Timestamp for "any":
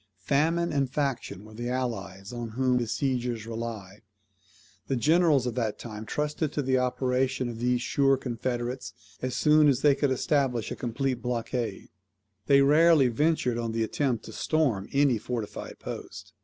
14.91-15.19